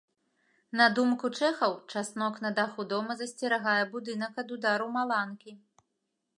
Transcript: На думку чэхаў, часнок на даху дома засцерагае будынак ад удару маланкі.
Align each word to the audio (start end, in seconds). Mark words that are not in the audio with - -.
На 0.79 0.87
думку 0.99 1.29
чэхаў, 1.41 1.75
часнок 1.95 2.41
на 2.45 2.51
даху 2.61 2.87
дома 2.95 3.19
засцерагае 3.21 3.79
будынак 3.95 4.33
ад 4.43 4.47
удару 4.57 4.89
маланкі. 4.99 5.51